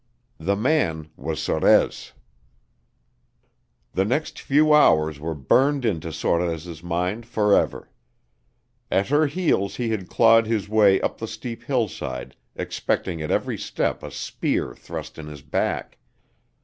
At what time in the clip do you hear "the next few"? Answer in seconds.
3.93-4.73